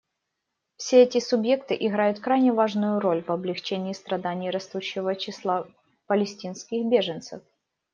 [0.77, 5.67] Все эти субъекты играют крайне важную роль в облегчении страданий растущего числа
[6.07, 7.43] палестинских беженцев.